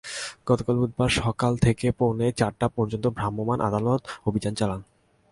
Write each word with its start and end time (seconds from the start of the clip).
গতকাল 0.47 0.75
বুধবার 0.75 1.09
সকাল 1.21 1.53
থেকে 1.57 1.85
বিকেল 1.87 1.97
পৌনে 1.99 2.27
চারটা 2.31 2.67
পর্যন্ত 2.67 3.05
ভ্রাম্যমাণ 3.07 3.57
আদালত 3.61 4.01
অভিযান 4.25 4.53
চালান। 4.55 4.81